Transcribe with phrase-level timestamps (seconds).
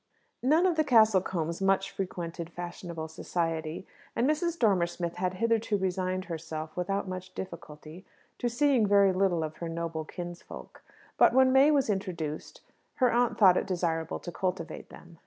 [0.41, 3.85] None of the Castlecombes much frequented fashionable society,
[4.15, 4.57] and Mrs.
[4.57, 8.03] Dormer Smith had hitherto resigned herself, without much difficulty,
[8.39, 10.81] to seeing very little of her noble kinsfolk.
[11.19, 12.61] But when May was introduced,
[12.95, 15.19] her aunt thought it desirable to cultivate them.